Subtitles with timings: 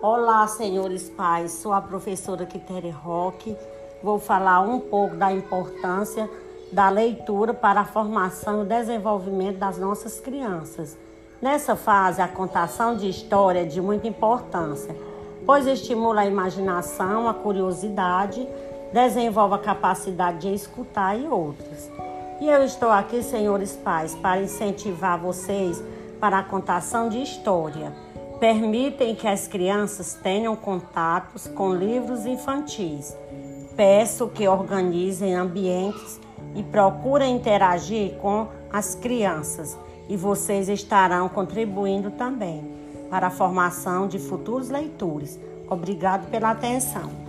[0.00, 1.50] Olá, senhores pais.
[1.50, 3.56] Sou a professora Quitere Roque.
[4.00, 6.30] Vou falar um pouco da importância
[6.70, 10.96] da leitura para a formação e o desenvolvimento das nossas crianças.
[11.42, 14.94] Nessa fase, a contação de história é de muita importância,
[15.44, 18.48] pois estimula a imaginação, a curiosidade,
[18.92, 21.90] desenvolve a capacidade de escutar e outras.
[22.40, 25.82] E eu estou aqui, senhores pais, para incentivar vocês
[26.20, 27.92] para a contação de história
[28.38, 33.16] permitem que as crianças tenham contatos com livros infantis.
[33.76, 36.20] Peço que organizem ambientes
[36.54, 39.76] e procurem interagir com as crianças
[40.08, 42.64] e vocês estarão contribuindo também
[43.10, 45.38] para a formação de futuros leitores.
[45.68, 47.27] Obrigado pela atenção.